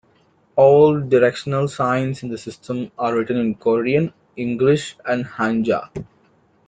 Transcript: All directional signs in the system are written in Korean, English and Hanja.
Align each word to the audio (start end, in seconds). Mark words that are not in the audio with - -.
All 0.55 0.99
directional 0.99 1.67
signs 1.67 2.23
in 2.23 2.29
the 2.29 2.37
system 2.39 2.91
are 2.97 3.15
written 3.15 3.37
in 3.37 3.53
Korean, 3.53 4.11
English 4.35 4.97
and 5.05 5.23
Hanja. 5.23 5.91